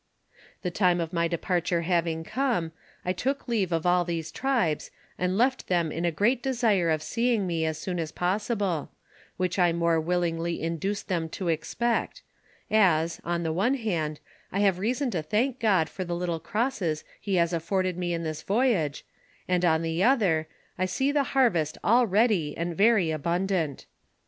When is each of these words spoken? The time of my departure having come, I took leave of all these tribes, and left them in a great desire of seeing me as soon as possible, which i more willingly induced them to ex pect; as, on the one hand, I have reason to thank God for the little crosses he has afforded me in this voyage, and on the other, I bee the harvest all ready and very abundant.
The 0.63 0.71
time 0.71 0.99
of 0.99 1.13
my 1.13 1.27
departure 1.27 1.83
having 1.83 2.23
come, 2.23 2.71
I 3.05 3.13
took 3.13 3.47
leave 3.47 3.71
of 3.71 3.85
all 3.85 4.03
these 4.03 4.31
tribes, 4.31 4.89
and 5.15 5.37
left 5.37 5.67
them 5.67 5.91
in 5.91 6.05
a 6.05 6.11
great 6.11 6.41
desire 6.41 6.89
of 6.89 7.03
seeing 7.03 7.45
me 7.45 7.67
as 7.67 7.77
soon 7.77 7.99
as 7.99 8.11
possible, 8.11 8.89
which 9.37 9.59
i 9.59 9.71
more 9.71 10.01
willingly 10.01 10.59
induced 10.59 11.07
them 11.07 11.29
to 11.29 11.51
ex 11.51 11.75
pect; 11.75 12.23
as, 12.71 13.21
on 13.23 13.43
the 13.43 13.53
one 13.53 13.75
hand, 13.75 14.19
I 14.51 14.61
have 14.61 14.79
reason 14.79 15.11
to 15.11 15.21
thank 15.21 15.59
God 15.59 15.87
for 15.87 16.03
the 16.03 16.15
little 16.15 16.39
crosses 16.39 17.03
he 17.19 17.35
has 17.35 17.53
afforded 17.53 17.95
me 17.95 18.11
in 18.11 18.23
this 18.23 18.41
voyage, 18.41 19.05
and 19.47 19.63
on 19.63 19.83
the 19.83 20.01
other, 20.03 20.47
I 20.79 20.87
bee 20.97 21.11
the 21.11 21.25
harvest 21.37 21.77
all 21.83 22.07
ready 22.07 22.57
and 22.57 22.75
very 22.75 23.11
abundant. 23.11 23.85